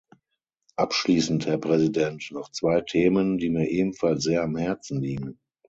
[0.77, 5.39] Abschließend, Herr Präsident, noch zwei Themen, die mir ebenfalls sehr am Herzen liegen.